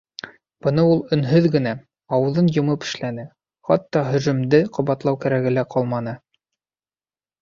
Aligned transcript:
Быны 0.67 0.83
ул 0.91 1.01
өнһөҙ 1.17 1.47
генә, 1.55 1.73
ауыҙын 2.17 2.49
йомоп 2.57 2.87
эшләне, 2.87 3.27
хатта 3.69 4.03
һөжүмде 4.11 4.63
ҡабатлау 4.79 5.21
кәрәге 5.27 5.53
лә 5.59 5.67
ҡалманы. 5.77 6.17